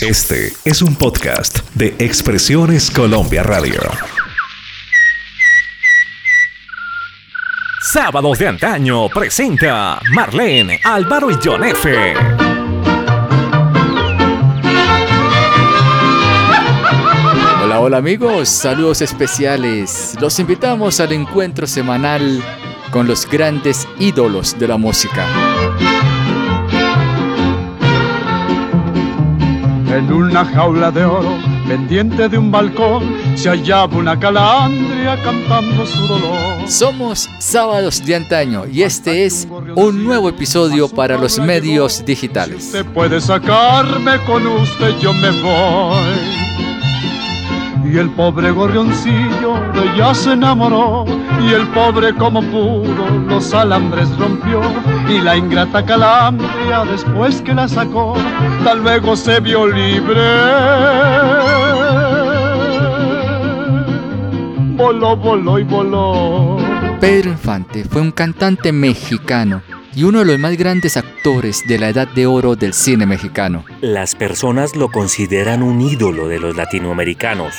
[0.00, 3.82] Este es un podcast de Expresiones Colombia Radio.
[7.82, 12.14] Sábados de antaño presenta Marlene, Álvaro y John F.
[17.62, 20.16] Hola, hola amigos, saludos especiales.
[20.18, 22.42] Los invitamos al encuentro semanal
[22.90, 25.26] con los grandes ídolos de la música.
[29.90, 31.36] En una jaula de oro,
[31.66, 33.02] pendiente de un balcón,
[33.34, 36.68] se hallaba una calandria cantando su dolor.
[36.68, 42.66] Somos Sábados de Antaño y este es un nuevo episodio para los medios digitales.
[42.66, 46.49] Se puede sacarme con usted, yo me voy.
[47.92, 51.04] Y el pobre gorrioncillo de ella se enamoró.
[51.42, 54.60] Y el pobre como pudo los alambres rompió.
[55.08, 58.14] Y la ingrata calandria después que la sacó
[58.62, 60.20] Tal luego se vio libre.
[64.76, 66.58] Voló, voló y voló.
[67.00, 69.62] Pedro Infante fue un cantante mexicano
[69.94, 73.64] y uno de los más grandes actores de la edad de oro del cine mexicano.
[73.80, 77.54] Las personas lo consideran un ídolo de los latinoamericanos,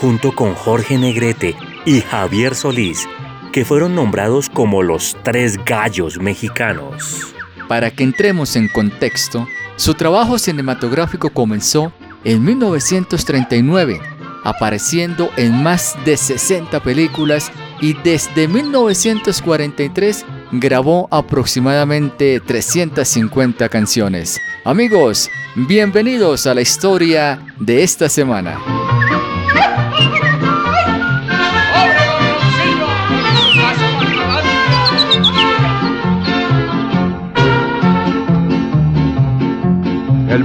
[0.00, 3.06] junto con Jorge Negrete y Javier Solís,
[3.52, 7.34] que fueron nombrados como los tres gallos mexicanos.
[7.68, 11.92] Para que entremos en contexto, su trabajo cinematográfico comenzó
[12.24, 14.00] en 1939,
[14.42, 24.40] apareciendo en más de 60 películas y desde 1943 grabó aproximadamente 350 canciones.
[24.64, 28.79] Amigos, bienvenidos a la historia de esta semana.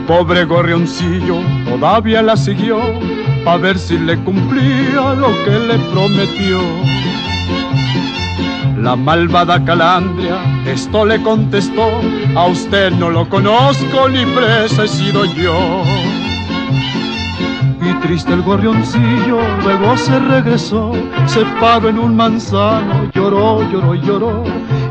[0.08, 2.80] Pobre gorrioncillo todavía la siguió
[3.46, 6.60] a ver si le cumplía lo que le prometió.
[8.78, 12.02] La malvada calandria esto le contestó,
[12.36, 15.84] a usted no lo conozco ni presa he sido yo.
[17.82, 20.92] Y triste el gorrioncillo luego se regresó,
[21.28, 24.44] se paró en un manzano, lloró, lloró, lloró.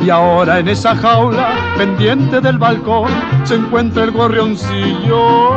[0.05, 3.11] Y ahora en esa jaula, pendiente del balcón,
[3.45, 5.49] se encuentra el gorrioncillo.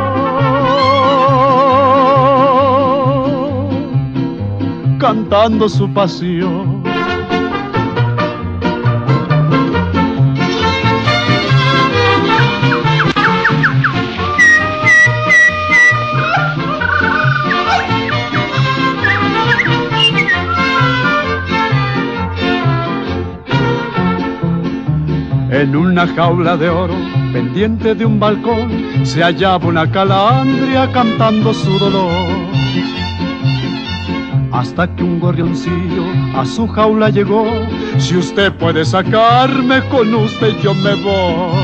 [4.98, 6.57] Cantando su pasión.
[25.58, 26.94] En una jaula de oro,
[27.32, 28.70] pendiente de un balcón,
[29.02, 32.28] se hallaba una calandria cantando su dolor.
[34.52, 36.04] Hasta que un gorrioncillo
[36.36, 37.44] a su jaula llegó,
[37.96, 41.58] si usted puede sacarme con usted yo me voy.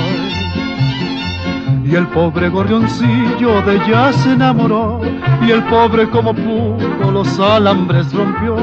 [1.85, 5.03] Y el pobre gorrioncillo de ella se enamoró,
[5.41, 8.57] y el pobre como pudo los alambres rompió,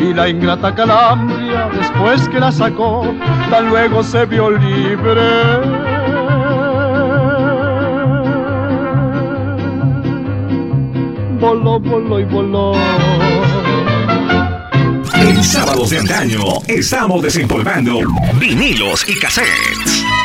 [0.00, 3.14] y la ingrata calandria después que la sacó,
[3.50, 5.22] tan luego se vio libre.
[11.40, 12.72] Voló, voló y voló.
[15.14, 18.00] En Sábados de Antaño estamos desempolvando
[18.38, 20.17] vinilos y cassettes.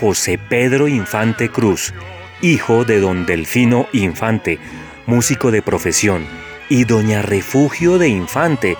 [0.00, 1.92] José Pedro Infante Cruz,
[2.40, 4.60] hijo de don Delfino Infante,
[5.06, 6.24] músico de profesión,
[6.68, 8.76] y doña Refugio de Infante,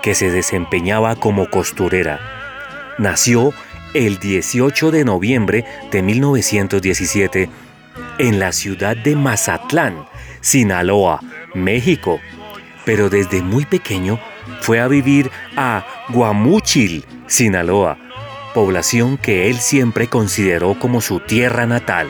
[0.00, 2.20] que se desempeñaba como costurera.
[2.98, 3.52] Nació
[3.94, 7.50] el 18 de noviembre de 1917
[8.18, 10.06] en la ciudad de Mazatlán,
[10.40, 11.20] Sinaloa,
[11.52, 12.20] México,
[12.84, 14.20] pero desde muy pequeño
[14.60, 17.98] fue a vivir a Guamúchil, Sinaloa,
[18.52, 22.08] población que él siempre consideró como su tierra natal.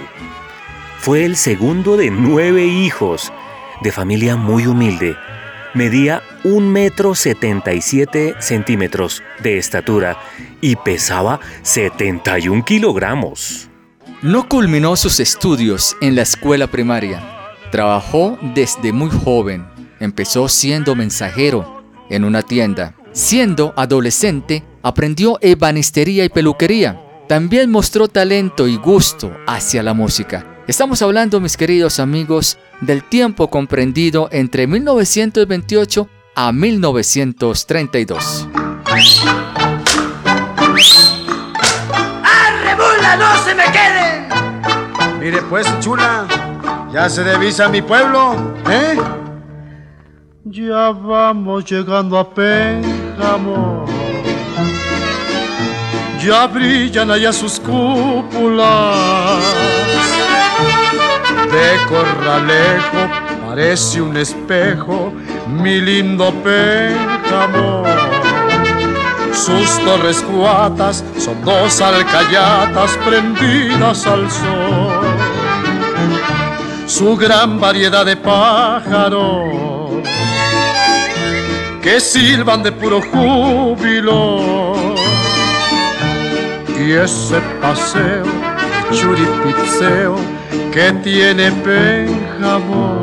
[0.99, 3.33] Fue el segundo de nueve hijos,
[3.83, 5.17] de familia muy humilde.
[5.73, 10.19] Medía un metro setenta y siete centímetros de estatura
[10.61, 13.71] y pesaba 71 kilogramos.
[14.23, 17.23] No culminó sus estudios en la escuela primaria.
[17.71, 19.67] Trabajó desde muy joven.
[20.01, 22.95] Empezó siendo mensajero en una tienda.
[23.13, 27.01] Siendo adolescente, aprendió ebanistería y peluquería.
[27.29, 30.63] También mostró talento y gusto hacia la música.
[30.67, 38.49] Estamos hablando, mis queridos amigos, del tiempo comprendido entre 1928 a 1932.
[42.23, 44.29] ¡Arre, bula, no se me queden!
[45.21, 46.27] Mire pues, chula,
[46.93, 48.97] ya se divisa mi pueblo, ¿eh?
[50.45, 54.00] Ya vamos llegando a Pénjamo.
[56.23, 59.43] Ya brillan allá sus cúpulas.
[61.51, 63.03] De Corralejo
[63.47, 65.13] parece un espejo,
[65.49, 67.85] mi lindo Pénjamo.
[69.33, 75.01] Sus torres cuatas son dos alcayatas prendidas al sol.
[76.87, 79.71] Su gran variedad de pájaros
[81.81, 84.90] que silban de puro júbilo.
[86.81, 88.25] Y ese paseo,
[88.91, 90.17] churipitseo
[90.73, 93.03] que tiene Pénjamo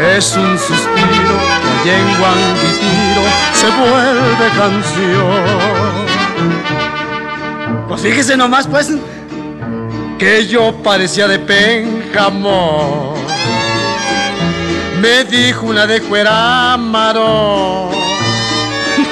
[0.00, 1.36] es un suspiro
[1.82, 5.46] que allá en Guanguitiro se vuelve canción.
[7.86, 8.92] Pues fíjese nomás, pues,
[10.18, 13.12] que yo parecía de Pénjamo.
[15.02, 17.90] Me dijo una de Cuerámaro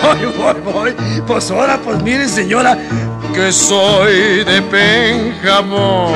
[0.03, 0.95] voy, voy, voy.
[1.27, 2.79] Pues ahora, pues mire, señora,
[3.35, 6.13] que soy de Pénjamo.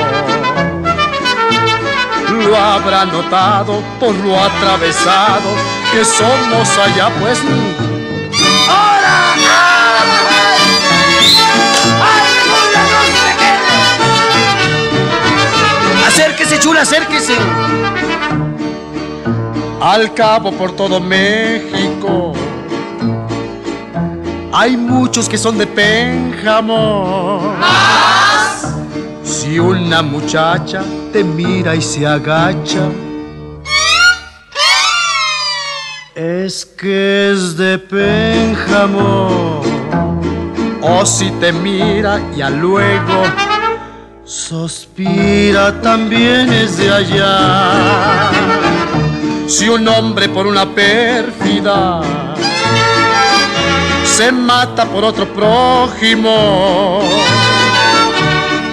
[2.45, 5.49] Lo habrá notado por lo atravesado
[5.91, 7.39] que somos allá, pues.
[8.67, 9.33] ¡Ahora!
[16.07, 17.35] Acérquese, chula, acérquese.
[19.81, 22.33] al cabo por todo México.
[24.51, 27.53] Hay muchos que son de Pénjamo.
[29.23, 30.81] Si una muchacha
[31.13, 32.89] te mira y se agacha,
[36.15, 39.61] es que es de Pénjamo.
[40.81, 43.23] O si te mira y luego
[44.23, 48.31] suspira, también es de allá.
[49.45, 52.28] Si un hombre por una pérfida
[54.19, 56.99] se mata por otro prójimo,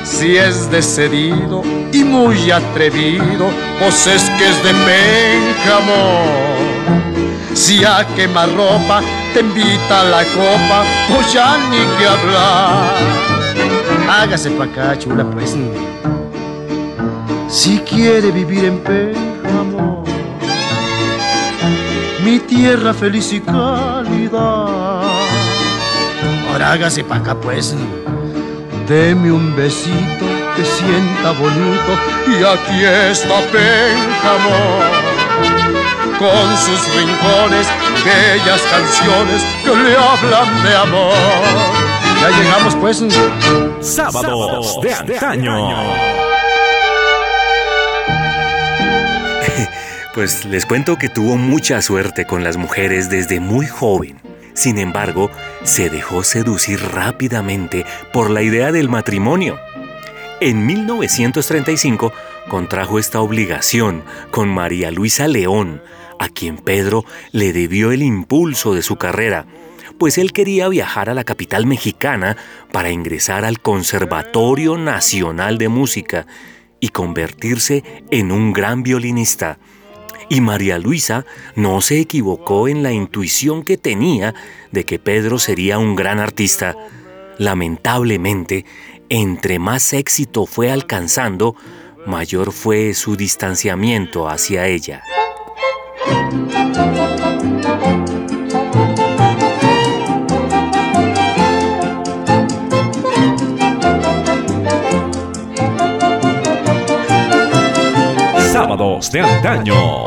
[0.03, 1.63] si es decidido
[1.93, 3.47] y muy atrevido,
[3.79, 6.25] pues es que es de Pénjamo.
[7.55, 9.01] Si a quemar ropa
[9.33, 12.97] te invita a la copa, pues ya ni que hablar.
[14.11, 15.55] Hágase pa' acá, chula, pues.
[17.47, 20.03] Si quiere vivir en Pénjamo,
[22.25, 25.06] mi tierra feliz y cálida.
[26.57, 27.75] Ahora hágase pa' acá, pues.
[28.89, 30.25] Deme un besito
[30.57, 31.93] que sienta bonito
[32.29, 34.81] y aquí está Pénjamo
[36.19, 37.67] con sus rincones,
[38.03, 41.13] bellas canciones que le hablan de amor.
[42.23, 43.05] Ya llegamos pues.
[43.83, 45.57] Sábados de antaño.
[50.15, 54.26] Pues les cuento que tuvo mucha suerte con las mujeres desde muy joven.
[54.57, 55.31] Sin embargo,
[55.65, 59.61] se dejó seducir rápidamente por la idea del matrimonio.
[60.41, 62.11] En 1935
[62.49, 65.83] contrajo esta obligación con María Luisa León,
[66.19, 69.45] a quien Pedro le debió el impulso de su carrera,
[69.99, 72.39] pues él quería viajar a la capital mexicana
[72.73, 76.27] para ingresar al Conservatorio Nacional de Música
[76.81, 79.59] y convertirse en un gran violinista.
[80.29, 84.35] Y María Luisa no se equivocó en la intuición que tenía
[84.73, 86.77] de que Pedro sería un gran artista.
[87.39, 88.65] Lamentablemente,
[89.09, 91.55] entre más éxito fue alcanzando,
[92.07, 95.03] mayor fue su distanciamiento hacia ella.
[108.77, 110.05] De antaño.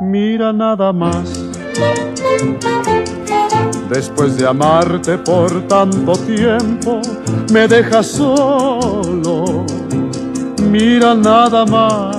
[0.00, 1.44] Mira nada más.
[3.88, 7.00] Después de amarte por tanto tiempo,
[7.52, 9.64] me dejas solo.
[10.60, 12.17] Mira nada más.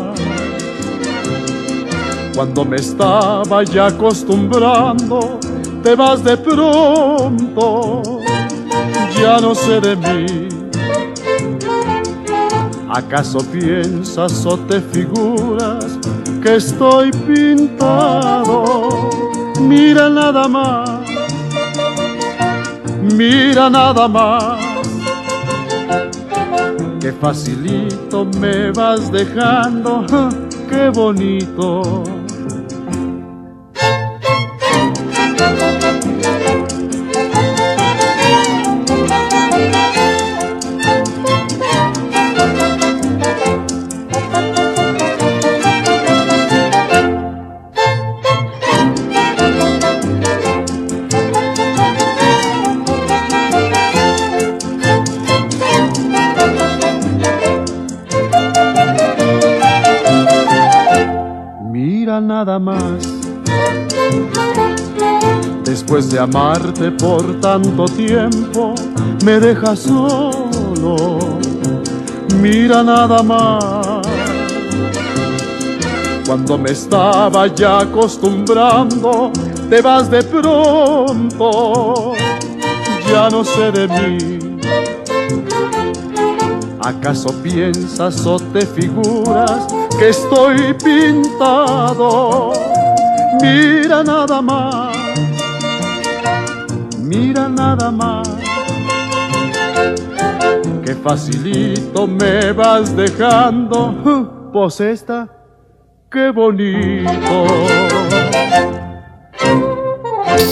[2.36, 5.40] Cuando me estaba ya acostumbrando,
[5.84, 8.02] te vas de pronto.
[9.22, 10.50] Ya no sé de mí.
[12.92, 16.00] ¿Acaso piensas o te figuras
[16.42, 19.10] que estoy pintado?
[19.62, 20.90] Mira nada más,
[23.14, 24.60] mira nada más.
[27.00, 30.06] Qué facilito me vas dejando,
[30.70, 32.19] qué bonito.
[66.10, 68.74] De amarte por tanto tiempo,
[69.24, 71.20] me dejas solo.
[72.42, 74.08] Mira nada más.
[76.26, 79.32] Cuando me estaba ya acostumbrando,
[79.70, 82.14] te vas de pronto.
[83.12, 84.40] Ya no sé de mí.
[86.82, 89.68] ¿Acaso piensas o te figuras
[90.00, 92.54] que estoy pintado?
[93.42, 94.89] Mira nada más,
[97.10, 98.28] mira nada más.
[100.86, 105.28] Qué facilito me vas dejando, pues esta,
[106.12, 107.46] qué bonito.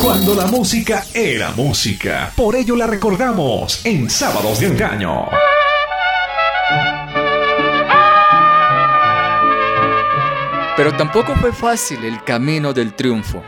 [0.01, 2.31] Cuando la música era música.
[2.35, 5.25] Por ello la recordamos en Sábados de Antaño.
[10.75, 13.41] Pero tampoco fue fácil el camino del triunfo.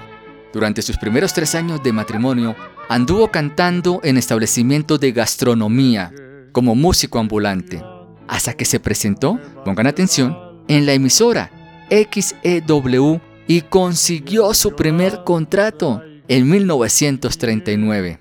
[0.52, 2.56] Durante sus primeros tres años de matrimonio,
[2.90, 6.12] anduvo cantando en establecimientos de gastronomía,
[6.52, 7.82] como músico ambulante,
[8.28, 10.36] hasta que se presentó, pongan atención,
[10.68, 11.52] en la emisora
[11.90, 18.20] XEW y consiguió su primer contrato en 1939.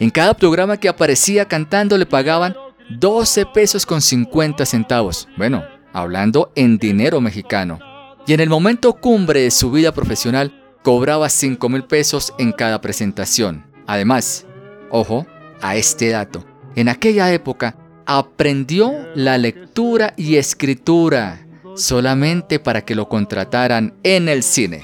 [0.00, 2.56] En cada programa que aparecía cantando le pagaban
[2.98, 5.28] 12 pesos con 50 centavos.
[5.36, 5.62] Bueno,
[5.92, 7.78] hablando en dinero mexicano.
[8.26, 10.52] Y en el momento cumbre de su vida profesional,
[10.82, 13.69] cobraba 5 mil pesos en cada presentación.
[13.90, 14.46] Además,
[14.88, 15.26] ojo
[15.60, 16.44] a este dato,
[16.76, 17.74] en aquella época
[18.06, 21.44] aprendió la lectura y escritura
[21.74, 24.82] solamente para que lo contrataran en el cine.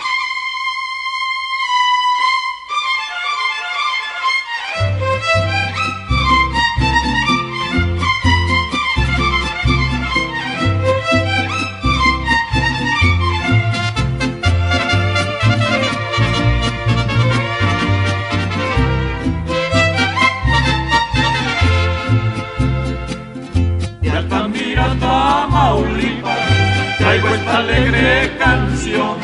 [27.57, 29.17] Alegre canción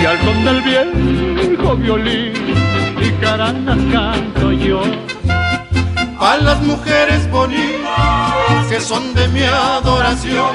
[0.00, 2.32] y al son del viejo violín
[3.00, 4.82] y caranas canto yo.
[6.20, 10.54] A las mujeres bonitas que son de mi adoración,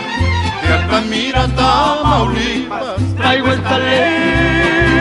[0.62, 4.96] de Altamira, Tamaulipas, traigo esta alegre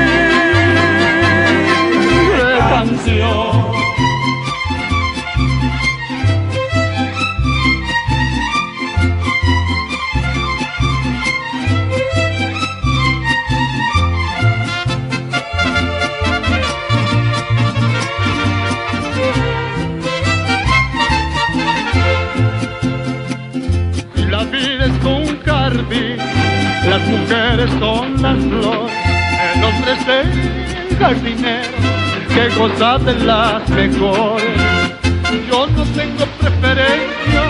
[2.59, 3.94] canción.
[27.25, 28.97] Mujeres son las flores,
[29.55, 31.69] el hombre es el jardinero
[32.29, 34.61] que goza de las mejores.
[35.51, 37.43] Yo no tengo preferencia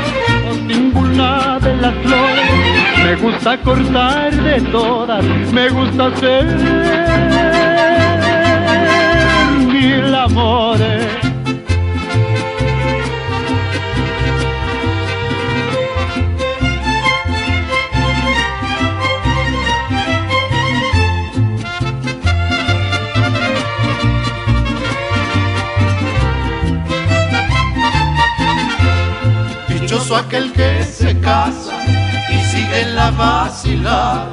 [0.44, 7.03] por ninguna de las flores, me gusta cortar de todas, me gusta ser
[30.16, 31.72] aquel que se casa
[32.28, 34.28] y sigue en la vacilada,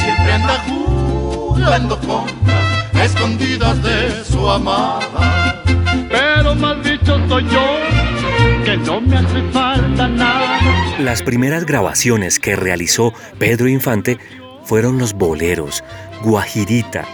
[0.00, 5.62] siempre anda jugando contra escondidas de su amada.
[6.10, 10.58] Pero mal dicho soy yo, que no me hace falta nada.
[10.98, 14.18] Las primeras grabaciones que realizó Pedro Infante
[14.64, 15.84] fueron los boleros,
[16.22, 17.04] Guajirita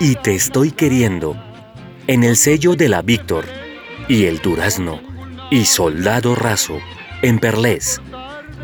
[0.00, 1.36] y Te estoy queriendo,
[2.06, 3.44] en el sello de la Víctor
[4.08, 5.00] y el Durazno
[5.50, 6.78] y Soldado Raso
[7.22, 8.00] en Perlés.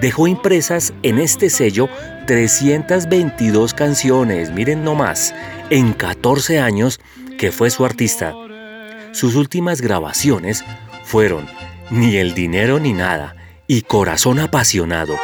[0.00, 1.88] Dejó impresas en este sello
[2.26, 5.34] 322 canciones, miren nomás,
[5.70, 7.00] en 14 años
[7.38, 8.34] que fue su artista.
[9.12, 10.64] Sus últimas grabaciones
[11.04, 11.46] fueron
[11.90, 13.36] Ni el dinero ni nada
[13.66, 15.14] y Corazón apasionado.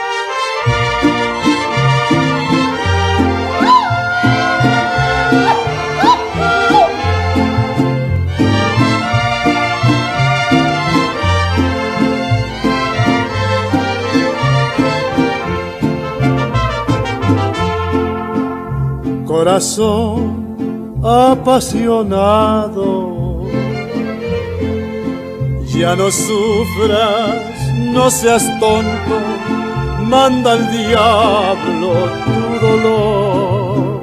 [19.41, 22.85] Corazón apasionado.
[25.75, 29.17] Ya no sufras, no seas tonto,
[30.05, 31.91] manda al diablo
[32.27, 34.01] tu dolor.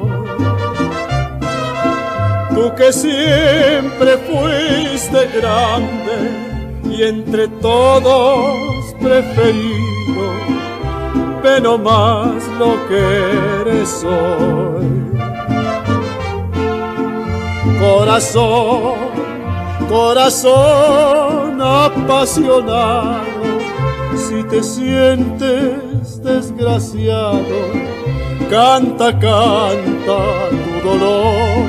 [2.55, 6.17] Tú que siempre fuiste grande
[6.89, 10.25] y entre todos preferido,
[11.43, 13.01] pero más lo que
[13.61, 14.87] eres hoy
[17.79, 18.95] Corazón,
[19.87, 23.21] corazón apasionado,
[24.15, 27.57] si te sientes desgraciado,
[28.49, 30.17] canta, canta
[30.49, 31.67] tu dolor.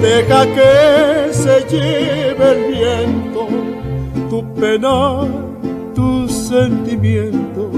[0.00, 3.46] Deja que se lleve el viento,
[4.30, 5.20] tu pena,
[5.94, 7.70] tu sentimiento,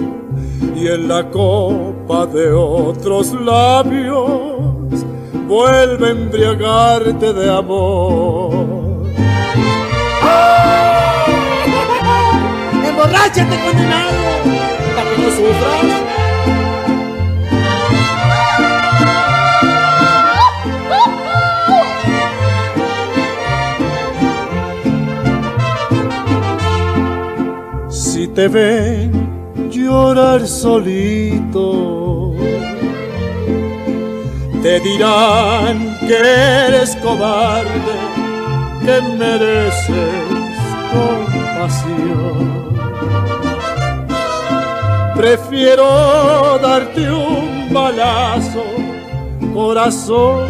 [0.77, 4.76] y en la copa de otros labios
[5.47, 9.07] vuelve a embriagarte de amor.
[10.23, 11.27] ¡Oh!
[12.89, 14.13] ¡Emborráchate, condenado!
[14.95, 15.87] Para que no sufras.
[27.89, 31.96] Si te ven llorar solito
[34.67, 36.17] te dirán que
[36.67, 37.97] eres cobarde,
[38.85, 40.59] que mereces
[40.93, 42.37] compasión.
[45.15, 48.65] Prefiero darte un balazo,
[49.55, 50.49] corazón,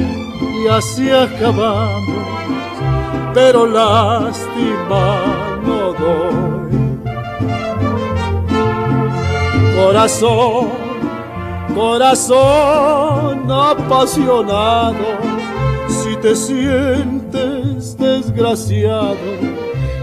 [0.64, 2.24] y así acabamos,
[3.35, 5.05] pero lástima
[5.66, 6.70] no doy.
[9.76, 10.86] Corazón,
[11.77, 14.95] Corazón apasionado,
[15.87, 19.19] si te sientes desgraciado,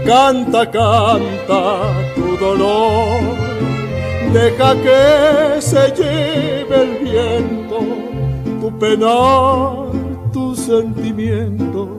[0.06, 1.82] canta, canta
[2.14, 3.22] tu dolor.
[4.32, 7.80] Deja que se lleve el viento,
[8.60, 9.90] tu penar,
[10.32, 11.98] tu sentimiento,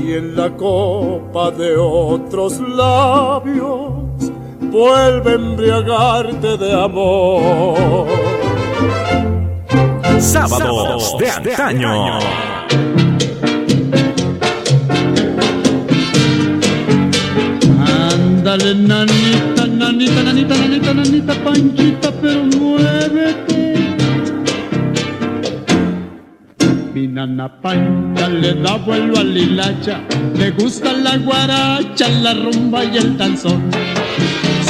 [0.00, 4.30] y en la copa de otros labios
[4.70, 8.31] vuelve a embriagarte de amor.
[10.22, 12.18] Sábados de antaño.
[17.80, 23.74] Ándale, nanita, nanita, nanita, nanita, nanita, panchita, pero muévete.
[26.94, 30.00] Mi nana pancha le da vuelo al hilacha,
[30.36, 33.70] le gusta la guaracha, la rumba y el danzón.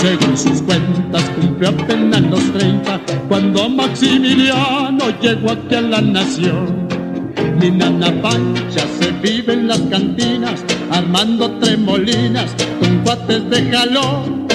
[0.03, 6.89] Según sus cuentas cumplió apenas los 30 cuando Maximiliano llegó aquí a la nación.
[7.61, 14.49] Mi nana Pancha se vive en las cantinas, armando tremolinas con cuates de jalón.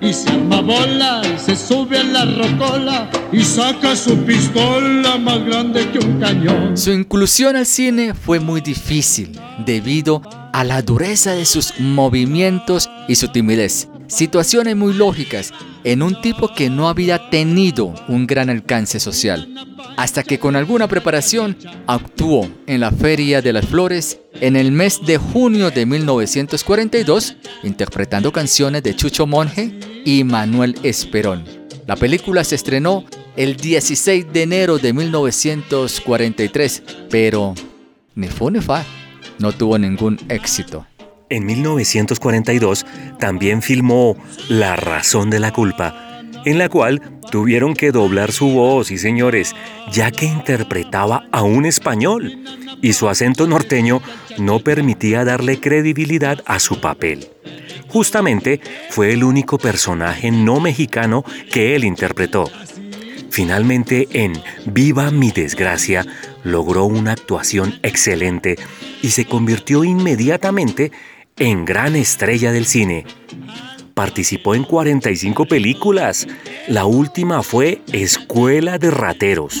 [0.00, 5.88] Y se arma bola se sube a la rocola y saca su pistola más grande
[5.92, 6.76] que un cañón.
[6.76, 13.14] Su inclusión al cine fue muy difícil debido a la dureza de sus movimientos y
[13.14, 13.91] su timidez.
[14.12, 19.48] Situaciones muy lógicas en un tipo que no había tenido un gran alcance social,
[19.96, 25.00] hasta que con alguna preparación actuó en la Feria de las Flores en el mes
[25.06, 31.44] de junio de 1942, interpretando canciones de Chucho Monje y Manuel Esperón.
[31.86, 37.54] La película se estrenó el 16 de enero de 1943, pero
[38.14, 38.84] ni fue ni fa,
[39.38, 40.86] no tuvo ningún éxito.
[41.32, 42.84] En 1942
[43.18, 44.18] también filmó
[44.50, 49.56] La razón de la culpa, en la cual tuvieron que doblar su voz, y señores,
[49.90, 52.44] ya que interpretaba a un español
[52.82, 54.02] y su acento norteño
[54.36, 57.26] no permitía darle credibilidad a su papel.
[57.88, 62.50] Justamente fue el único personaje no mexicano que él interpretó.
[63.30, 64.34] Finalmente en
[64.66, 66.04] Viva mi desgracia
[66.44, 68.58] logró una actuación excelente
[69.00, 70.92] y se convirtió inmediatamente
[71.38, 73.04] en gran estrella del cine.
[73.94, 76.26] Participó en 45 películas.
[76.68, 79.60] La última fue Escuela de Rateros.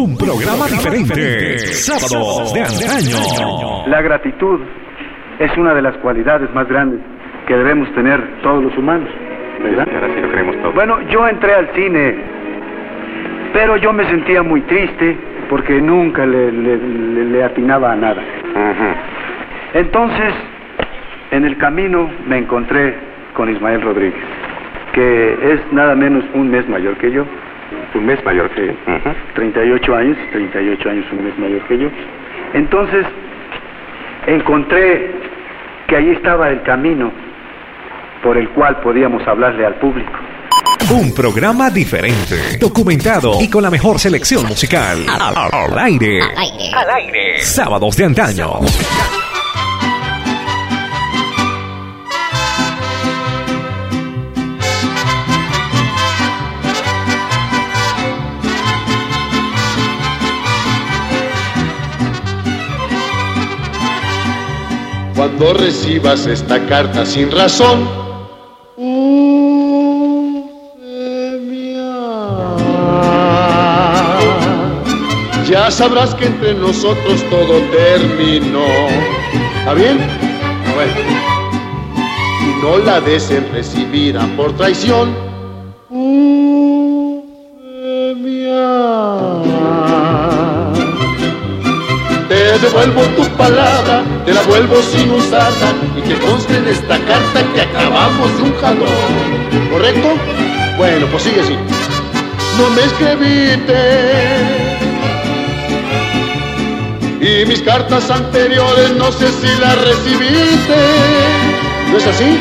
[0.00, 1.58] Un programa diferente.
[1.58, 3.86] Sábados de antaño.
[3.86, 4.60] La gratitud
[5.38, 7.00] es una de las cualidades más grandes
[7.46, 9.08] que debemos tener todos los humanos.
[9.62, 9.86] ¿Verdad?
[9.94, 10.74] Ahora sí lo creemos todos.
[10.74, 12.14] Bueno, yo entré al cine,
[13.52, 15.18] pero yo me sentía muy triste
[15.50, 18.22] porque nunca le, le- le- le atinaba a nada.
[19.74, 20.32] Entonces,
[21.30, 22.94] en el camino me encontré
[23.34, 24.22] con Ismael Rodríguez,
[24.94, 27.26] que es nada menos un mes mayor que yo.
[27.94, 28.72] Un mes mayor que yo.
[29.34, 31.88] 38 años, 38 años, un mes mayor que yo.
[32.54, 33.06] Entonces,
[34.26, 35.10] encontré
[35.86, 37.12] que ahí estaba el camino
[38.22, 40.12] por el cual podíamos hablarle al público.
[40.90, 44.98] Un programa diferente, documentado y con la mejor selección musical.
[45.08, 46.20] Al aire.
[46.22, 47.38] Al aire.
[47.38, 48.60] Sábados de antaño.
[65.20, 67.86] Cuando recibas esta carta sin razón,
[75.46, 78.64] ya sabrás que entre nosotros todo terminó.
[79.58, 79.98] ¿Está bien?
[80.74, 80.94] Bueno.
[82.40, 85.14] Y no la des en recibida por traición.
[92.30, 94.02] Te devuelvo tu palabra,
[94.50, 99.70] vuelvo sin usarla y que conste en esta carta que acabamos de un jalón.
[99.70, 100.08] ¿Correcto?
[100.76, 101.56] Bueno, pues sigue así.
[102.58, 103.80] No me escribiste
[107.20, 110.80] y mis cartas anteriores no sé si las recibiste.
[111.90, 112.40] ¿No es así?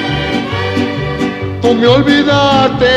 [1.61, 2.89] Tú me olvidaste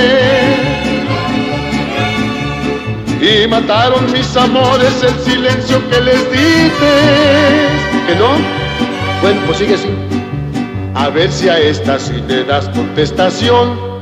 [3.21, 6.93] y mataron mis amores el silencio que les diste.
[8.07, 8.62] ¿Que no?
[9.23, 9.89] Bueno, pues sigue así.
[10.97, 13.93] A ver si a esta sí le das contestación.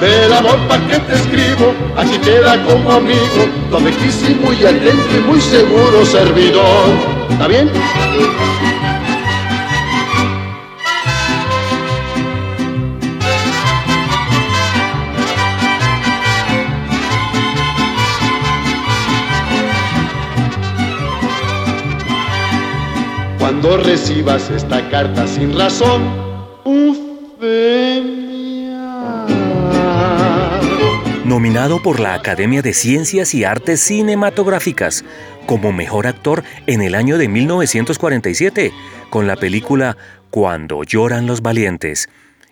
[0.00, 5.20] Del amor pa' que te escribo, así queda como amigo, tu amiguísimo y atento y
[5.20, 6.90] muy seguro servidor.
[7.30, 7.70] ¿Está bien?
[23.64, 26.02] Cuando recibas esta carta sin razón,
[31.24, 35.02] Nominado por la Academia de Ciencias y Artes Cinematográficas
[35.46, 38.70] como mejor actor en el año de 1947
[39.08, 39.96] con la película
[40.28, 42.10] Cuando lloran los valientes.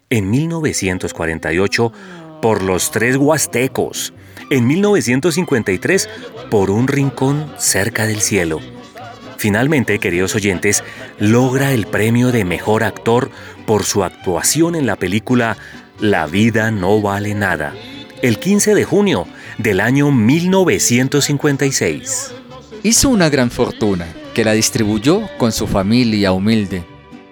[0.09, 1.93] En 1948
[2.41, 4.15] por Los Tres Huastecos.
[4.49, 6.09] En 1953
[6.51, 8.61] por Un Rincón cerca del cielo.
[9.43, 10.85] Finalmente, queridos oyentes,
[11.19, 13.33] logra el premio de mejor actor
[13.67, 15.57] por su actuación en la película
[15.99, 17.75] La vida no vale nada,
[18.23, 19.27] el 15 de junio
[19.59, 22.35] del año 1956.
[22.85, 26.85] Hizo una gran fortuna que la distribuyó con su familia humilde.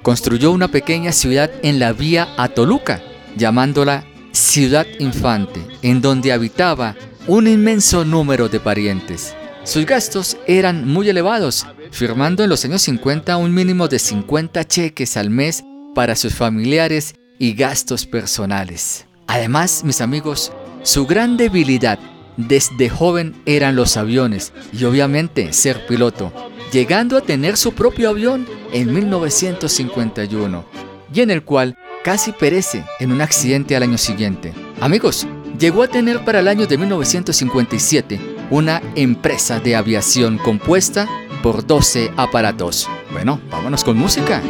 [0.03, 3.01] Construyó una pequeña ciudad en la vía a Toluca,
[3.37, 6.97] llamándola Ciudad Infante, en donde habitaba
[7.29, 9.37] un inmenso número de parientes.
[9.63, 15.17] Sus gastos eran muy elevados, firmando en los años 50 un mínimo de 50 cheques
[15.17, 19.07] al mes para sus familiares y gastos personales.
[19.27, 21.99] Además, mis amigos, su gran debilidad
[22.37, 26.33] desde joven eran los aviones y obviamente ser piloto,
[26.73, 30.65] llegando a tener su propio avión en 1951
[31.13, 34.55] y en el cual casi perece en un accidente al año siguiente.
[34.81, 35.27] Amigos,
[35.59, 41.09] llegó a tener para el año de 1957 una empresa de aviación compuesta
[41.43, 42.89] por 12 aparatos.
[43.13, 44.43] Bueno, vámonos con música.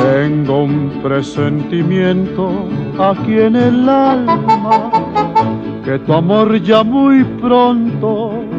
[0.00, 4.90] Tengo un presentimiento aquí en el alma
[5.84, 8.53] que tu amor ya muy pronto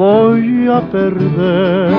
[0.00, 1.92] voy a perder.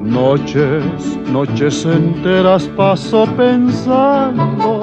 [0.00, 4.80] Noches, noches enteras paso pensando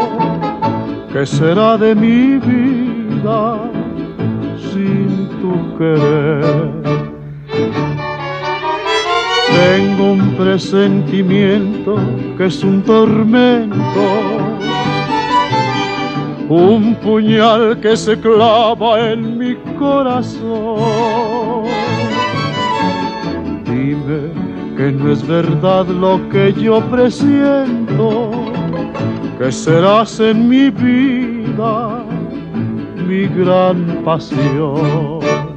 [1.14, 3.42] qué será de mi vida
[4.70, 6.70] sin tu querer.
[9.62, 11.96] Tengo un presentimiento
[12.38, 14.04] que es un tormento,
[16.52, 21.64] un puñal que se clava en mi corazón.
[23.66, 24.34] Dime
[24.76, 28.32] que no es verdad lo que yo presiento,
[29.40, 32.04] que serás en mi vida
[33.08, 35.51] mi gran pasión.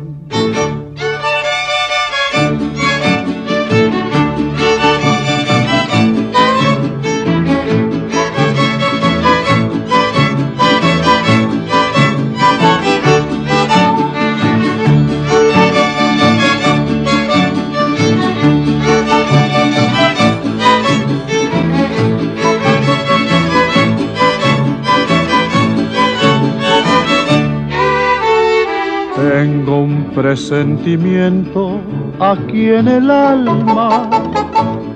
[30.35, 31.81] Presentimiento
[32.19, 34.11] aquí en el alma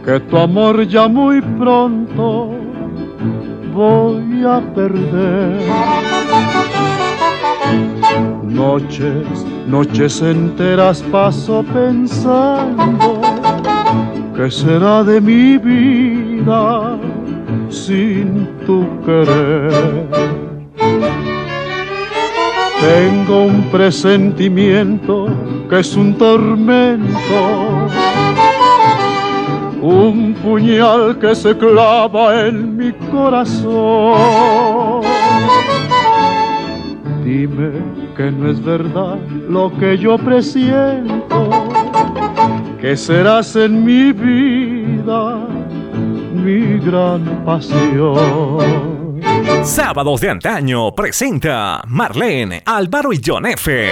[0.05, 2.51] que tu amor ya muy pronto
[3.73, 5.61] voy a perder.
[8.49, 13.21] Noches, noches enteras paso pensando
[14.35, 16.99] qué será de mi vida
[17.71, 20.19] sin tu querer.
[22.89, 25.27] Tengo un presentimiento
[25.69, 27.87] que es un tormento,
[29.83, 35.03] un puñal que se clava en mi corazón.
[37.23, 37.73] Dime
[38.17, 39.19] que no es verdad
[39.51, 41.51] lo que yo presiento,
[42.81, 45.47] que serás en mi vida
[46.43, 48.98] mi gran pasión.
[49.65, 53.91] Sábados de antaño presenta Marlene, Álvaro y John F.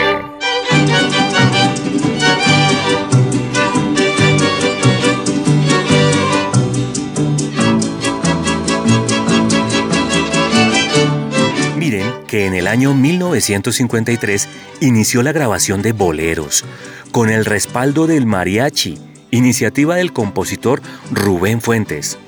[11.77, 14.49] Miren que en el año 1953
[14.81, 16.65] inició la grabación de boleros,
[17.13, 18.99] con el respaldo del mariachi,
[19.31, 20.81] iniciativa del compositor
[21.11, 22.19] Rubén Fuentes.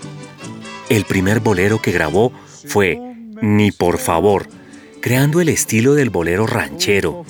[0.88, 2.32] El primer bolero que grabó
[2.66, 3.07] fue
[3.42, 4.48] Ni por favor,
[5.00, 7.24] creando el estilo del bolero ranchero,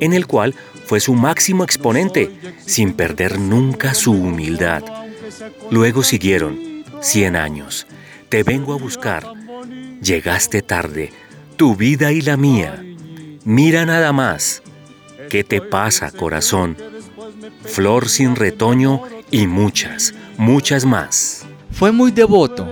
[0.00, 0.54] en el cual
[0.86, 2.30] fue su máximo exponente,
[2.64, 4.82] sin perder nunca su humildad.
[5.70, 6.58] Luego siguieron
[7.00, 7.86] Cien años,
[8.28, 9.24] Te vengo a buscar,
[10.02, 11.12] Llegaste tarde,
[11.56, 12.84] Tu vida y la mía,
[13.44, 14.62] Mira nada más,
[15.30, 16.76] ¿qué te pasa corazón?
[17.64, 21.46] Flor sin retoño y muchas, muchas más.
[21.70, 22.66] Fue muy devoto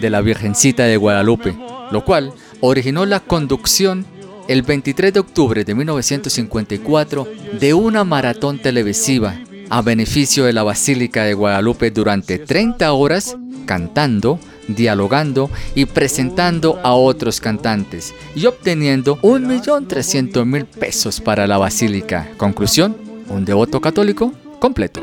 [0.00, 1.56] de la Virgencita de Guadalupe,
[1.90, 4.06] lo cual originó la conducción
[4.48, 7.28] el 23 de octubre de 1954
[7.60, 9.36] de una maratón televisiva
[9.70, 16.94] a beneficio de la Basílica de Guadalupe durante 30 horas cantando, dialogando y presentando a
[16.94, 22.28] otros cantantes y obteniendo 1.300.000 pesos para la Basílica.
[22.38, 22.96] Conclusión,
[23.28, 25.02] un devoto católico completo.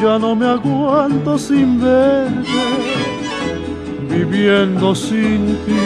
[0.00, 2.48] Ya no me aguanto sin verte,
[4.08, 5.76] viviendo sin ti,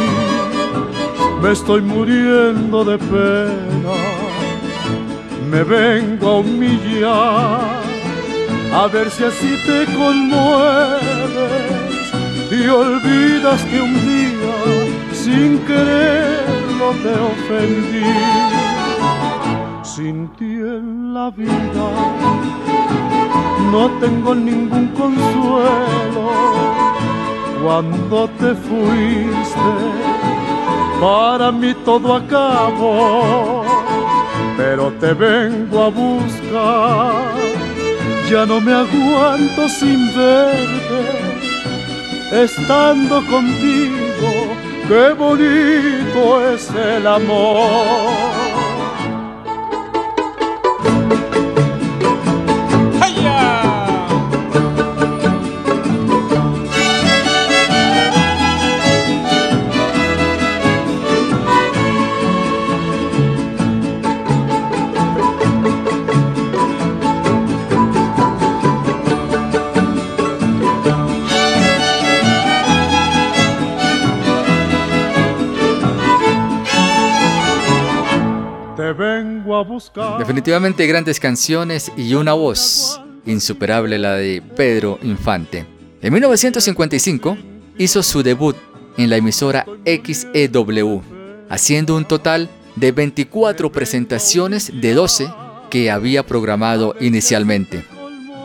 [1.43, 3.97] me estoy muriendo de pena,
[5.51, 7.83] me vengo a humillar,
[8.73, 11.63] a ver si así te conmueves
[12.53, 14.55] y olvidas que un día
[15.13, 18.53] sin quererlo te ofendí.
[19.83, 20.52] Sin ti
[21.13, 21.87] la vida.
[23.71, 26.27] No tengo ningún consuelo
[27.63, 29.73] cuando te fuiste.
[31.01, 33.65] Para mí todo acabó
[34.57, 37.13] pero te vengo a buscar.
[38.31, 41.01] Ya no me aguanto sin verte
[42.45, 44.31] estando contigo.
[44.89, 48.42] Qué bonito es el amor.
[80.33, 85.67] Definitivamente grandes canciones y una voz insuperable la de Pedro Infante.
[86.01, 87.37] En 1955
[87.77, 88.57] hizo su debut
[88.97, 91.03] en la emisora XEW,
[91.51, 95.29] haciendo un total de 24 presentaciones de 12
[95.69, 97.85] que había programado inicialmente.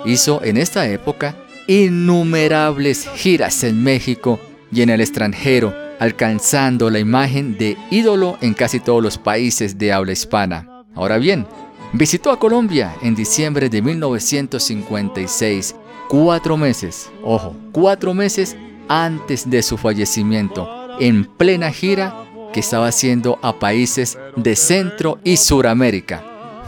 [0.03, 4.41] Hizo en esta época innumerables giras en México
[4.73, 9.93] y en el extranjero, alcanzando la imagen de ídolo en casi todos los países de
[9.93, 10.83] habla hispana.
[10.97, 11.45] Ahora bien,
[11.93, 15.75] visitó a Colombia en diciembre de 1956,
[16.07, 18.55] cuatro meses, ojo, cuatro meses
[18.87, 20.69] antes de su fallecimiento,
[20.99, 22.23] en plena gira
[22.53, 26.23] que estaba haciendo a países de Centro y Suramérica.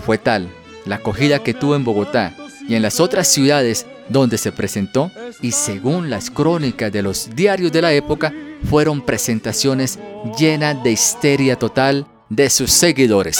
[0.06, 0.50] Fue tal
[0.86, 2.36] la acogida que tuvo en Bogotá
[2.68, 5.12] y en las otras ciudades donde se presentó
[5.42, 8.34] y según las crónicas de los diarios de la época,
[8.70, 10.00] fueron presentaciones
[10.38, 13.40] llenas de histeria total de sus seguidores.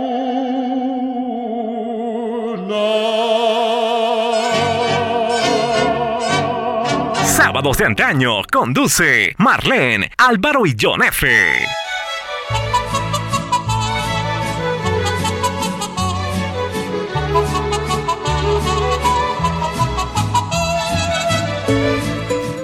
[7.24, 11.28] Sábados de antaño conduce Marlene, Álvaro y John F.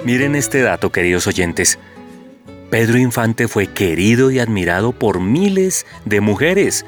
[0.05, 1.77] Miren este dato, queridos oyentes.
[2.69, 6.85] Pedro Infante fue querido y admirado por miles de mujeres.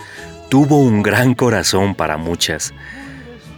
[0.49, 2.73] Tuvo un gran corazón para muchas.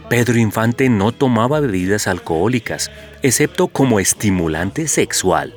[0.08, 2.92] Pedro Infante no tomaba bebidas alcohólicas,
[3.22, 5.54] excepto como estimulante sexual.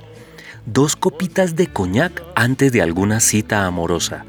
[0.66, 4.26] Dos copitas de coñac antes de alguna cita amorosa.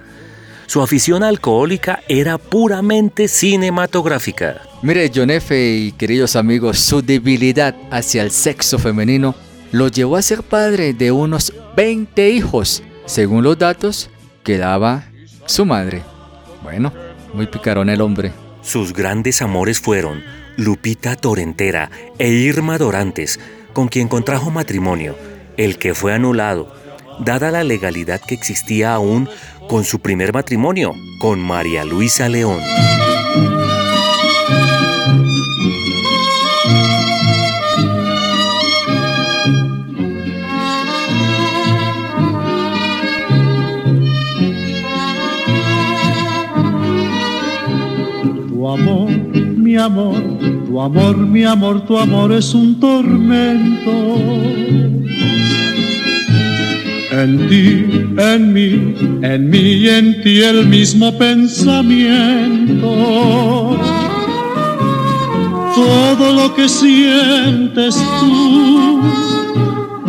[0.67, 4.61] Su afición alcohólica era puramente cinematográfica.
[4.83, 5.57] Mire, John F.
[5.57, 9.35] y queridos amigos, su debilidad hacia el sexo femenino
[9.77, 14.09] lo llevó a ser padre de unos 20 hijos, según los datos
[14.43, 15.05] que daba
[15.45, 16.03] su madre.
[16.63, 16.95] Bueno,
[17.35, 18.33] muy picarón el hombre.
[18.63, 20.25] Sus grandes amores fueron
[20.57, 23.39] Lupita Torrentera e Irma Dorantes,
[23.75, 25.15] con quien contrajo matrimonio,
[25.59, 26.75] el que fue anulado,
[27.19, 29.29] dada la legalidad que existía aún
[29.69, 32.61] con su primer matrimonio, con María Luisa León.
[48.77, 50.23] Amor, mi amor,
[50.67, 53.91] tu amor, mi amor, tu amor es un tormento.
[57.11, 57.87] En ti,
[58.19, 62.89] en mí, en mí y en ti el mismo pensamiento.
[65.75, 69.01] Todo lo que sientes tú,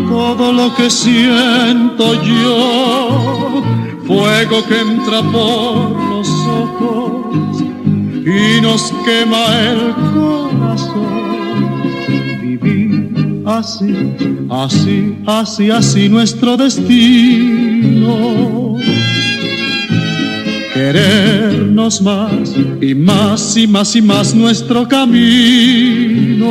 [0.09, 3.63] todo lo que siento yo,
[4.05, 6.06] fuego que entra por
[8.27, 10.97] y nos quema el corazón.
[12.41, 13.95] Vivir así,
[14.49, 18.07] así, así, así nuestro destino.
[20.73, 26.47] Querernos más y más y más y más nuestro camino.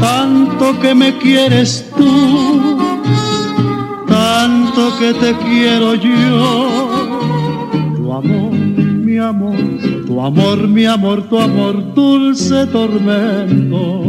[0.00, 2.78] Tanto que me quieres tú,
[4.08, 6.89] tanto que te quiero yo.
[10.24, 14.02] Amor, mi amor, tu amor, dulce tormento.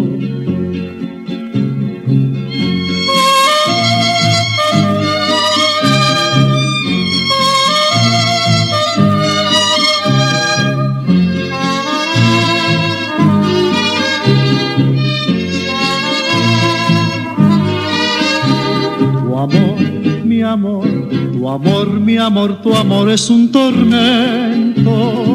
[19.21, 19.77] Tu amor,
[20.25, 20.87] mi amor,
[21.31, 25.31] tu amor, mi amor, tu amor es un tormento.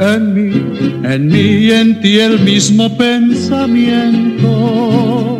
[0.00, 0.50] En mí,
[1.04, 5.38] en mí y en ti el mismo pensamiento.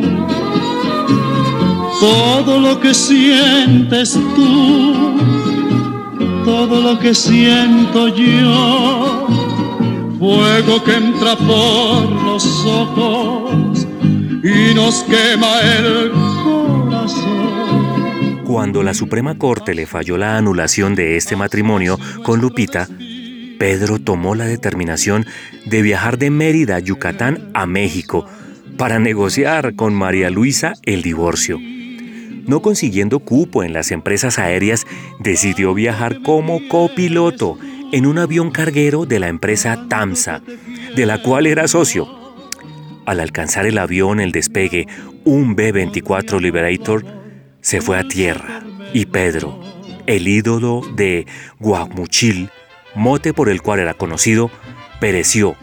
[1.98, 5.16] Todo lo que sientes tú,
[6.44, 9.26] todo lo que siento yo,
[10.18, 13.86] fuego que entra por los ojos
[14.44, 16.10] y nos quema el
[16.44, 17.40] corazón.
[18.44, 22.86] Cuando la Suprema Corte le falló la anulación de este matrimonio con Lupita,
[23.60, 25.26] Pedro tomó la determinación
[25.66, 28.26] de viajar de Mérida, Yucatán, a México
[28.78, 31.58] para negociar con María Luisa el divorcio.
[32.46, 34.86] No consiguiendo cupo en las empresas aéreas,
[35.18, 37.58] decidió viajar como copiloto
[37.92, 40.40] en un avión carguero de la empresa TAMSA,
[40.96, 42.08] de la cual era socio.
[43.04, 44.86] Al alcanzar el avión el despegue,
[45.24, 47.04] un B-24 Liberator
[47.60, 48.62] se fue a tierra
[48.94, 49.60] y Pedro,
[50.06, 51.26] el ídolo de
[51.58, 52.48] Guamuchil,
[52.94, 54.50] mote por el cual era conocido,
[55.00, 55.56] pereció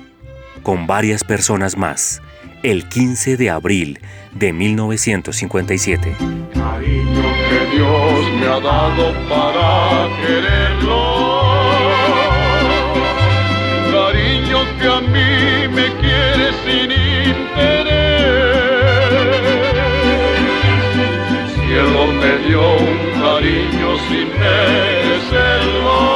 [0.63, 2.21] con varias personas más
[2.63, 3.99] el 15 de abril
[4.33, 6.15] de 1957.
[6.53, 11.01] Cariño que Dios me ha dado para quererlo.
[13.91, 18.07] Cariño que a mí me quiere sin interés.
[21.31, 26.06] El cielo me dio un cariño sin merecerlo.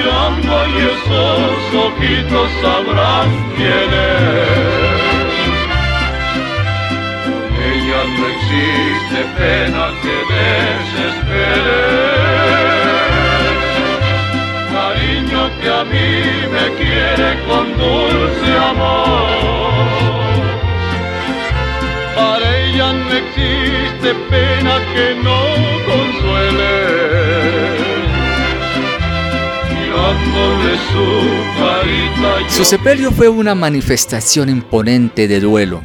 [0.00, 4.80] Mirando y esos ojitos sabrán quién es.
[7.70, 11.80] Ella no existe pena que desespere.
[14.72, 16.12] Cariño que a mí
[16.54, 19.28] me quiere con dulce amor.
[22.16, 25.38] Para ella no existe pena que no
[32.48, 35.82] su sepelio fue una manifestación imponente de duelo.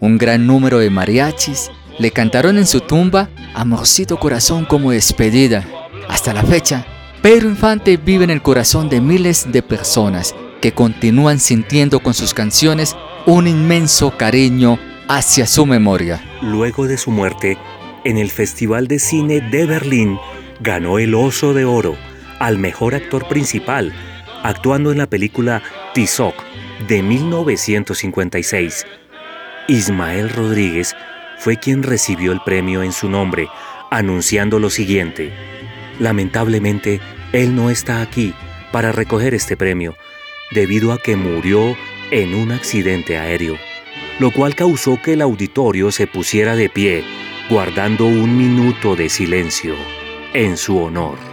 [0.00, 5.66] Un gran número de mariachis le cantaron en su tumba Amorcito Corazón como despedida.
[6.08, 6.86] Hasta la fecha,
[7.22, 12.34] Pedro Infante vive en el corazón de miles de personas que continúan sintiendo con sus
[12.34, 12.96] canciones
[13.26, 16.22] un inmenso cariño hacia su memoria.
[16.40, 17.58] Luego de su muerte,
[18.04, 20.18] en el Festival de Cine de Berlín,
[20.60, 21.96] ganó el Oso de Oro
[22.42, 23.92] al mejor actor principal,
[24.42, 25.62] actuando en la película
[25.94, 26.34] Tizoc
[26.88, 28.84] de 1956.
[29.68, 30.96] Ismael Rodríguez
[31.38, 33.48] fue quien recibió el premio en su nombre,
[33.92, 35.32] anunciando lo siguiente.
[36.00, 37.00] Lamentablemente,
[37.32, 38.34] él no está aquí
[38.72, 39.94] para recoger este premio,
[40.50, 41.76] debido a que murió
[42.10, 43.56] en un accidente aéreo,
[44.18, 47.04] lo cual causó que el auditorio se pusiera de pie,
[47.48, 49.76] guardando un minuto de silencio
[50.34, 51.31] en su honor.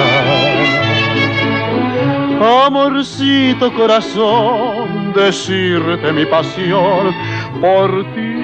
[2.65, 7.13] Amorcito corazón, decirte mi pasión
[7.59, 8.39] por ti.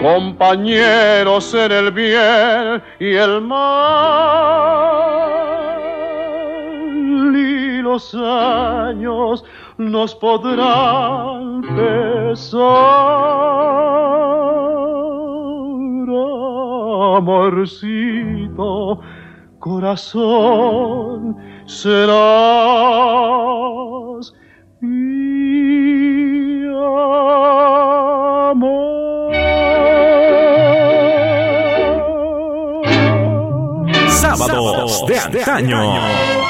[0.00, 4.71] Compañeros en el bien y el mal
[7.92, 9.44] los años
[9.76, 12.62] nos podrán pesar.
[17.18, 19.00] Amorcito,
[19.58, 21.36] corazón,
[21.66, 22.16] serás
[24.80, 26.64] mi
[28.50, 28.92] amor.
[34.08, 36.41] Sábados de antaño.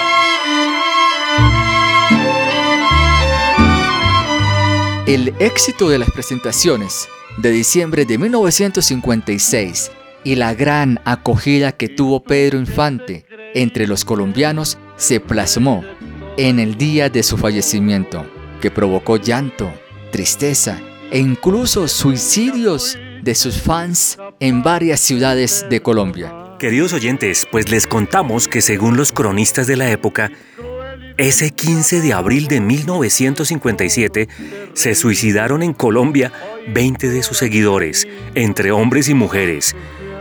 [5.13, 7.07] El éxito de las presentaciones
[7.37, 9.91] de diciembre de 1956
[10.25, 15.85] y la gran acogida que tuvo Pedro Infante entre los colombianos se plasmó
[16.39, 18.25] en el día de su fallecimiento,
[18.63, 19.71] que provocó llanto,
[20.13, 26.57] tristeza e incluso suicidios de sus fans en varias ciudades de Colombia.
[26.59, 30.33] Queridos oyentes, pues les contamos que según los cronistas de la época,
[31.17, 34.29] ese 15 de abril de 1957
[34.75, 36.33] se suicidaron en Colombia
[36.69, 39.77] 20 de sus seguidores, entre hombres y mujeres,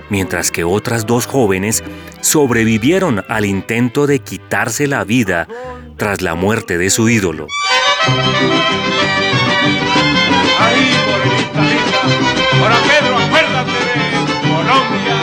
[0.09, 1.83] mientras que otras dos jóvenes
[2.21, 5.47] sobrevivieron al intento de quitarse la vida
[5.97, 7.47] tras la muerte de su ídolo.
[12.87, 15.17] Pedro, acuérdate de Colombia.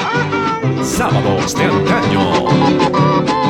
[0.85, 3.48] Sábados de antaño.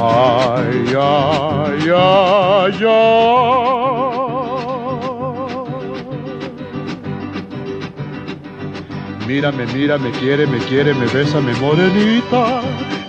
[0.00, 3.38] Ay, ay, ay, ay.
[9.26, 12.60] Mírame, mírame, quiere, me quiere, me besa, me morenita,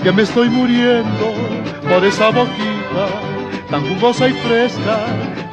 [0.03, 1.33] que me estoy muriendo
[1.87, 3.07] por esa boquita
[3.69, 5.05] tan jugosa y fresca,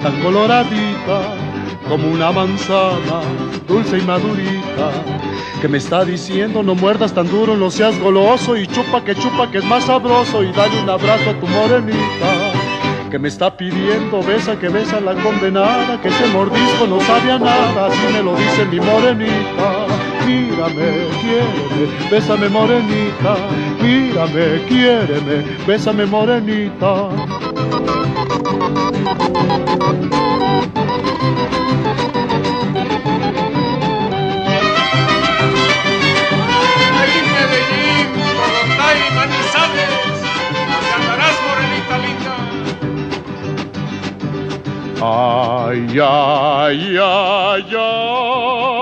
[0.03, 1.45] tan coloradita
[1.89, 3.20] como una manzana,
[3.68, 4.91] dulce y madurita,
[5.61, 9.51] que me está diciendo no muerdas tan duro, no seas goloso y chupa que chupa
[9.51, 12.57] que es más sabroso y dale un abrazo a tu morenita
[13.11, 17.87] que me está pidiendo besa que besa la condenada, que ese mordisco no sabía nada,
[17.87, 19.87] así me lo dice mi morenita.
[20.26, 23.37] Mírame, quiéreme, bésame morenita,
[23.80, 27.11] mírame, quiéreme, bésame morenita.
[45.09, 48.77] Ay, ay, ay, ay.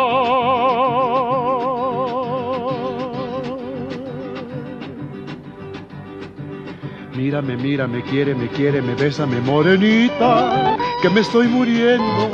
[7.15, 12.31] Mírame, mírame, quiere, me quiere, me besa, me morenita, que me estoy muriendo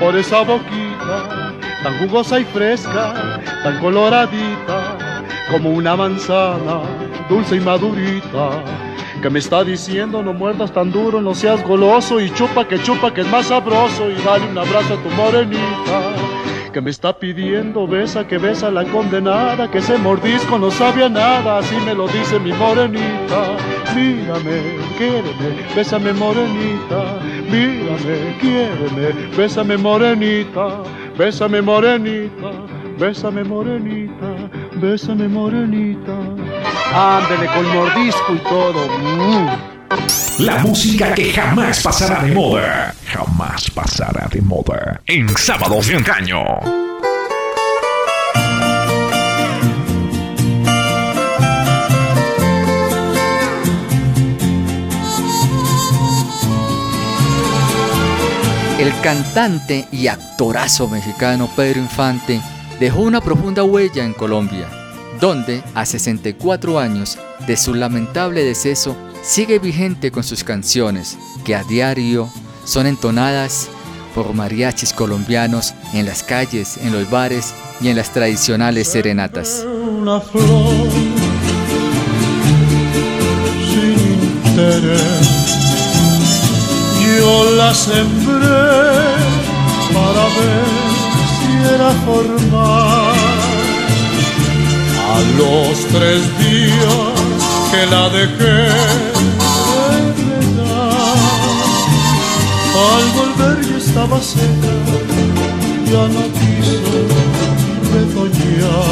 [0.00, 4.96] por esa boquita, tan jugosa y fresca, tan coloradita,
[5.50, 8.62] como una manzana, dulce y madurita
[9.20, 13.12] que me está diciendo no muerdas tan duro, no seas goloso y chupa que chupa
[13.12, 16.12] que es más sabroso y dale un abrazo a tu morenita.
[16.72, 21.58] Que me está pidiendo besa que besa la condenada, que ese mordisco no sabía nada,
[21.58, 23.56] así me lo dice mi morenita.
[23.96, 27.18] Mírame, quiéreme, bésame morenita,
[27.50, 30.82] mírame, quiéreme, bésame morenita,
[31.16, 32.50] bésame morenita,
[32.98, 34.50] bésame morenita,
[34.80, 36.57] bésame morenita.
[36.92, 38.88] Ándele con mordisco y todo.
[38.98, 39.78] Mm.
[40.38, 42.94] La música que jamás pasará de moda.
[43.06, 45.00] Jamás pasará de moda.
[45.06, 46.44] En sábados de antaño.
[58.78, 62.40] El cantante y actorazo mexicano Pedro Infante
[62.78, 64.77] dejó una profunda huella en Colombia
[65.20, 71.64] donde, a 64 años de su lamentable deceso, sigue vigente con sus canciones, que a
[71.64, 72.30] diario
[72.64, 73.68] son entonadas
[74.14, 79.64] por mariachis colombianos en las calles, en los bares y en las tradicionales serenatas.
[79.66, 80.88] Una flor
[83.64, 85.02] sin interés,
[87.16, 88.48] yo la sembré
[89.92, 90.66] para ver
[91.38, 93.07] si era formal
[95.36, 97.18] los tres días
[97.70, 99.38] que la dejé
[102.78, 104.74] al volver ya estaba seca,
[105.90, 106.78] ya no quiso
[107.92, 108.88] retoñar.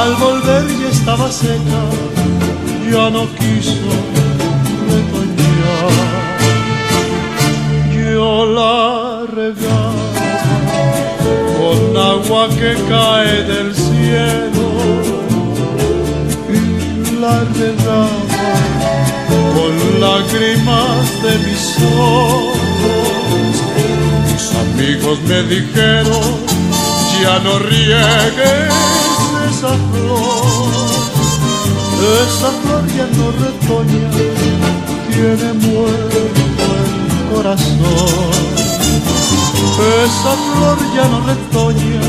[0.00, 1.82] Al volver ya estaba seca,
[2.90, 3.88] ya no quiso
[4.88, 5.92] retoñar.
[7.92, 9.83] Yo la regaba
[11.74, 14.66] con agua que cae del cielo
[16.48, 18.54] y la regaba
[19.28, 21.64] con lágrimas de mis
[21.96, 22.54] ojos.
[24.30, 26.30] Mis amigos me dijeron,
[27.22, 28.74] ya no riegues
[29.50, 30.68] esa flor,
[32.26, 34.10] esa flor ya no retoña,
[35.10, 36.18] tiene muerto
[36.84, 38.53] el corazón.
[39.72, 42.00] Esa flor ya no retoña,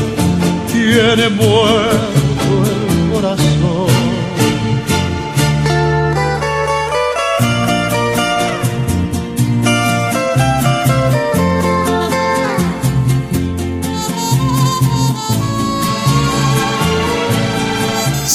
[0.72, 3.95] tiene muerto el corazón.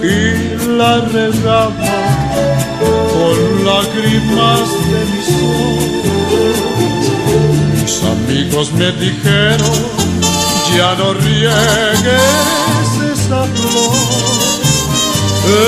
[0.01, 0.50] y
[0.81, 1.69] la
[2.79, 5.91] con lágrimas de mis ojos.
[7.75, 9.73] Mis amigos me dijeron,
[10.75, 13.95] ya no riegues esa flor,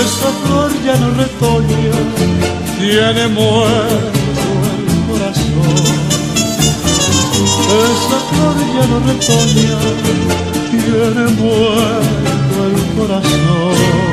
[0.01, 1.97] esa flor ya no retoña,
[2.79, 5.85] tiene muerto el corazón.
[7.83, 9.79] Esa flor ya no retoña,
[10.71, 14.12] tiene muerto el corazón.